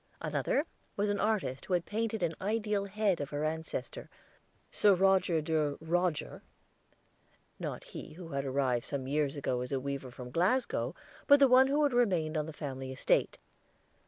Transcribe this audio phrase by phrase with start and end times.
[0.19, 0.65] Another
[0.97, 4.09] was an artist who had painted an ideal head of her ancestor,
[4.71, 6.41] Sir Roger de Roger,
[7.59, 10.95] not he who had arrived some years ago as a weaver from Glasgow,
[11.27, 13.37] but the one who had remained on the family estate.